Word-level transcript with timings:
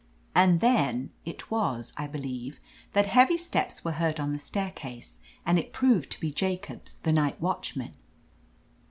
And 0.33 0.61
then 0.61 1.11
it 1.25 1.51
was, 1.51 1.93
I 1.95 2.07
believe, 2.07 2.59
that 2.93 3.05
heavy 3.05 3.37
steps 3.37 3.85
were 3.85 3.91
heard 3.91 4.19
on 4.19 4.33
the 4.33 4.39
staircase, 4.39 5.19
and 5.45 5.59
it 5.59 5.73
proved 5.73 6.09
to 6.13 6.19
be 6.19 6.31
Jacobs, 6.31 6.97
the 6.97 7.13
night 7.13 7.39
watchman. 7.39 7.93